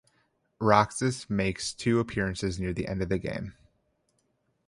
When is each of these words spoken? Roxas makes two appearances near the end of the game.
Roxas 0.59 1.29
makes 1.29 1.75
two 1.75 1.99
appearances 1.99 2.59
near 2.59 2.73
the 2.73 2.87
end 2.87 3.03
of 3.03 3.09
the 3.09 3.19
game. 3.19 3.53